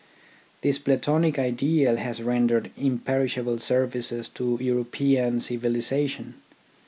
This 0.61 0.79
Platonic 0.79 1.37
ideal 1.37 1.97
has 1.97 2.23
rendered 2.23 2.71
imperishable 2.75 3.59
services 3.59 4.27
to 4.29 4.57
European 4.59 5.41
civilisation. 5.41 6.41